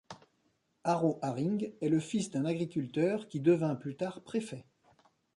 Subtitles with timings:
[0.83, 4.65] Harro Harring est le fils d'un agriculteur qui devint plus tard préfet.